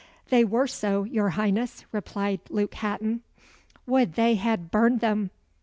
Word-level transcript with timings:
"They 0.29 0.43
were 0.43 0.65
so, 0.65 1.03
your 1.03 1.29
Highness," 1.29 1.85
replied 1.91 2.39
Luke 2.49 2.73
Hatton. 2.73 3.21
"Would 3.85 4.15
they 4.15 4.33
had 4.33 4.71
burned 4.71 4.99
them!" 4.99 5.29